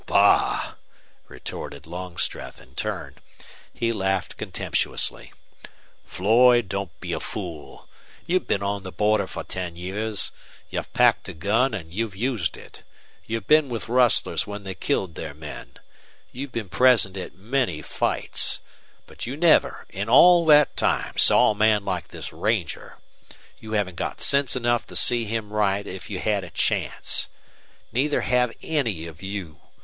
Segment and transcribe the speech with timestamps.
[0.07, 0.73] "Bah!"
[1.27, 3.17] retorted Longstreth, in turn.
[3.71, 5.31] He laughed contemptuously.
[6.07, 7.87] "Floyd, don't be a fool.
[8.25, 10.31] You've been on the border for ten years.
[10.71, 12.81] You've packed a gun and you've used it.
[13.27, 15.73] You've been with rustlers when they killed their men.
[16.31, 18.59] You've been present at many fights.
[19.05, 22.97] But you never in all that time saw a man like this ranger.
[23.59, 27.27] You haven't got sense enough to see him right if you had a chance.
[27.91, 29.59] Neither have any of you.